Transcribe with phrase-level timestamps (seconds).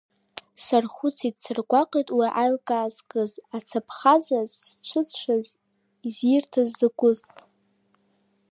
[0.63, 5.47] Сархәыцит, саргәаҟит уи аилкаа зызкыз, Ацаԥха-заҵә зцәыӡшаз
[6.07, 7.19] изирҭаз закәыз!